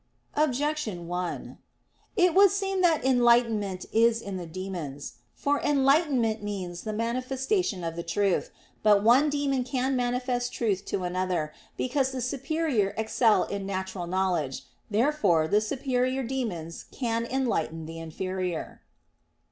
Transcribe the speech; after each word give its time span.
Objection 0.33 1.07
1: 1.07 1.59
It 2.15 2.33
would 2.33 2.49
seem 2.49 2.81
that 2.81 3.05
enlightenment 3.05 3.85
is 3.93 4.19
in 4.19 4.37
the 4.37 4.47
demons. 4.47 5.17
For 5.35 5.61
enlightenment 5.61 6.41
means 6.41 6.81
the 6.85 6.91
manifestation 6.91 7.83
of 7.83 7.95
the 7.95 8.01
truth. 8.01 8.49
But 8.81 9.03
one 9.03 9.29
demon 9.29 9.63
can 9.63 9.95
manifest 9.95 10.53
truth 10.53 10.85
to 10.85 11.03
another, 11.03 11.53
because 11.77 12.09
the 12.13 12.21
superior 12.21 12.95
excel 12.97 13.43
in 13.43 13.67
natural 13.67 14.07
knowledge. 14.07 14.63
Therefore 14.89 15.47
the 15.47 15.61
superior 15.61 16.23
demons 16.23 16.85
can 16.91 17.23
enlighten 17.23 17.85
the 17.85 17.99
inferior. 17.99 18.81